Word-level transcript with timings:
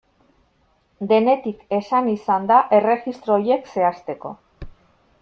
Denetik 1.11 1.59
esan 1.79 2.09
izan 2.13 2.49
da 2.53 2.59
erregistro 2.79 3.37
horiek 3.37 3.71
zehazteko. 3.75 4.37